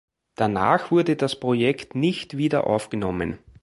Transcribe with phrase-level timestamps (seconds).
[0.33, 3.37] Danach wurde das Projekt nicht wieder aufgenommen.